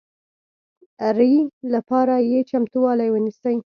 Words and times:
ري 1.17 1.33
لپاره 1.73 2.13
یې 2.29 2.39
چمتوالی 2.49 3.09
ونیسئ 3.11 3.55